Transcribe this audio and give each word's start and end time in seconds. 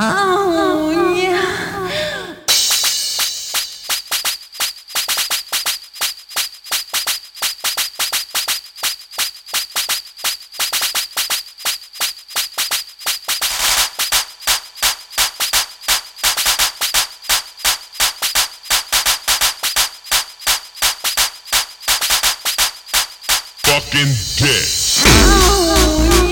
Oh, 0.00 1.12
yeah. 1.16 1.88
Fucking 23.64 24.14
dead. 24.38 24.68
Oh, 25.04 26.22
yeah. 26.22 26.27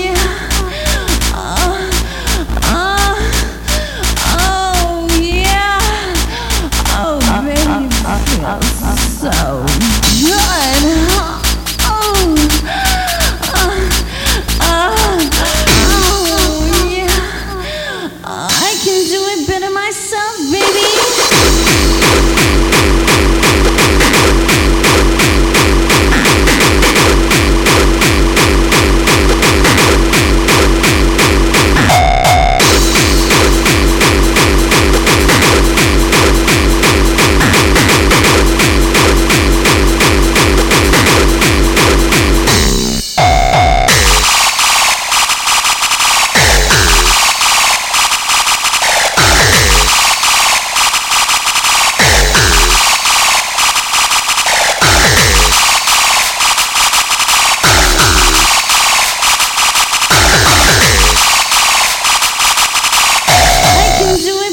Cause 64.17 64.25
you 64.25 64.46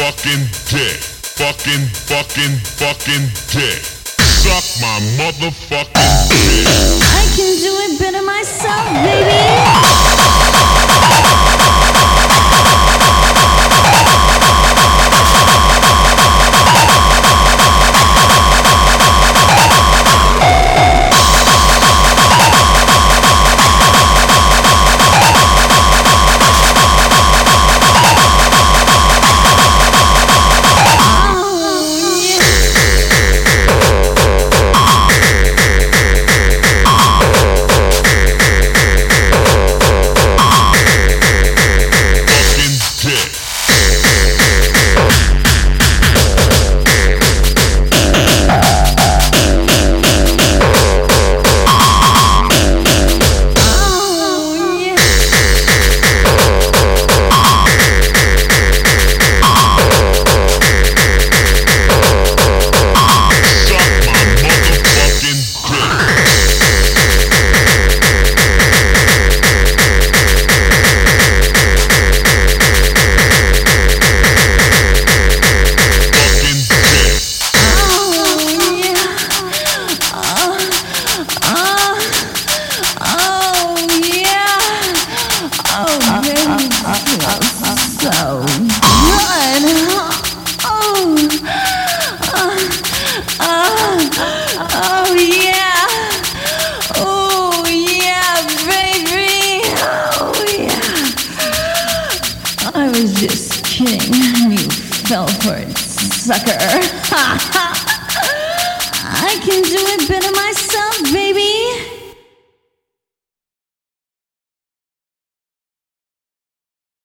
fucking 0.00 0.46
dick, 0.68 0.96
fucking, 1.36 1.86
fucking, 2.08 2.56
fucking 2.78 3.28
dick. 3.50 3.99
My 4.50 4.98
motherfucking. 5.16 5.94
I 5.94 7.22
can 7.36 7.56
do 7.62 7.72
it 7.86 8.00
better 8.00 8.22
myself, 8.22 8.84
baby. 9.04 9.59
was 103.00 103.14
just 103.14 103.64
kidding. 103.64 104.12
You 104.50 104.58
fell 105.08 105.26
for 105.26 105.54
it, 105.56 105.76
sucker. 105.78 106.58
Ha! 107.10 107.49